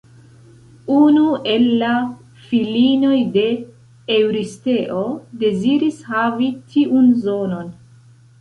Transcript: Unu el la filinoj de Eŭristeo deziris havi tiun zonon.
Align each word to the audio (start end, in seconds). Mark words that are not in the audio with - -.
Unu 0.93 1.25
el 1.55 1.65
la 1.81 1.91
filinoj 2.45 3.13
de 3.37 3.45
Eŭristeo 4.17 5.05
deziris 5.45 6.03
havi 6.15 6.53
tiun 6.73 7.17
zonon. 7.29 7.71